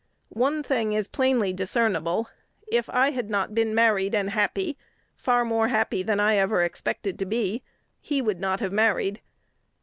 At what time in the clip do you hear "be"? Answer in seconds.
7.27-7.61